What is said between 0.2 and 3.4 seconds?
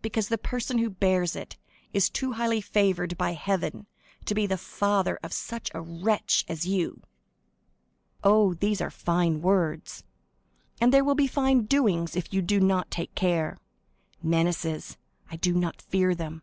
the person who bears it is too highly favored by